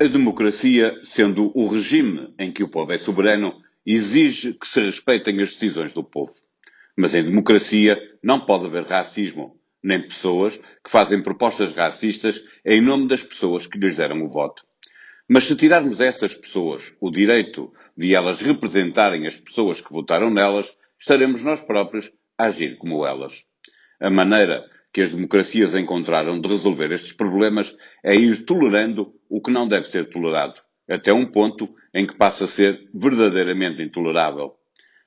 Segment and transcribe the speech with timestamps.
[0.00, 5.42] A democracia, sendo o regime em que o povo é soberano, exige que se respeitem
[5.42, 6.32] as decisões do povo.
[6.96, 13.08] Mas em democracia não pode haver racismo, nem pessoas que fazem propostas racistas em nome
[13.08, 14.62] das pessoas que lhes deram o voto.
[15.28, 20.30] Mas se tirarmos a essas pessoas o direito de elas representarem as pessoas que votaram
[20.30, 23.32] nelas, estaremos nós próprios a agir como elas.
[24.00, 29.50] A maneira que as democracias encontraram de resolver estes problemas é ir tolerando o que
[29.50, 30.54] não deve ser tolerado,
[30.88, 34.54] até um ponto em que passa a ser verdadeiramente intolerável.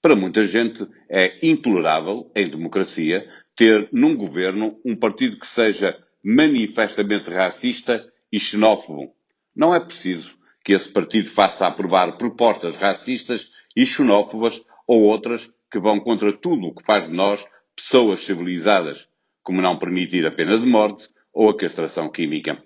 [0.00, 7.30] Para muita gente é intolerável, em democracia, ter num governo um partido que seja manifestamente
[7.30, 9.14] racista e xenófobo.
[9.54, 15.78] Não é preciso que esse partido faça aprovar propostas racistas e xenófobas ou outras que
[15.78, 19.08] vão contra tudo o que faz de nós pessoas civilizadas,
[19.42, 22.62] como não permitir a pena de morte ou a castração química.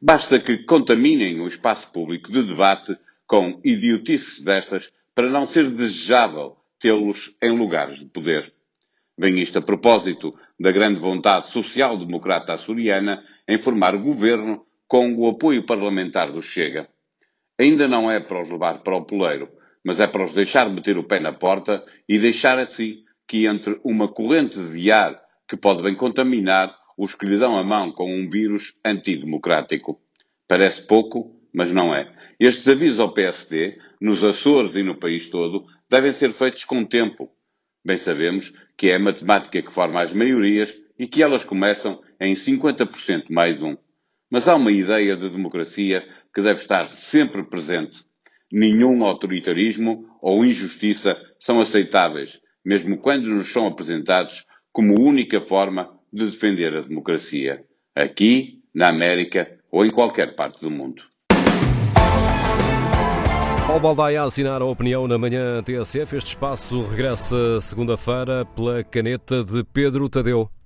[0.00, 6.56] Basta que contaminem o espaço público de debate com idiotices destas para não ser desejável
[6.78, 8.52] tê-los em lugares de poder.
[9.16, 15.64] Vem isto a propósito da grande vontade social-democrata açoriana em formar governo com o apoio
[15.64, 16.88] parlamentar do Chega.
[17.58, 19.48] Ainda não é para os levar para o poleiro,
[19.84, 23.80] mas é para os deixar meter o pé na porta e deixar assim que entre
[23.84, 28.12] uma corrente de ar que pode bem contaminar os que lhe dão a mão com
[28.12, 30.00] um vírus antidemocrático.
[30.48, 32.12] Parece pouco, mas não é.
[32.38, 37.30] Estes avisos ao PSD, nos Açores e no país todo, devem ser feitos com tempo.
[37.84, 42.34] Bem sabemos que é a matemática que forma as maiorias e que elas começam em
[42.34, 43.76] 50% mais um.
[44.30, 48.04] Mas há uma ideia de democracia que deve estar sempre presente.
[48.50, 56.26] Nenhum autoritarismo ou injustiça são aceitáveis, mesmo quando nos são apresentados como única forma de
[56.26, 61.00] defender a democracia, aqui, na América ou em qualquer parte do mundo.
[63.66, 66.16] Paulo Baldaia a assinar a opinião na manhã TSF.
[66.16, 70.50] Este espaço regressa segunda-feira pela caneta de Pedro Tadeu.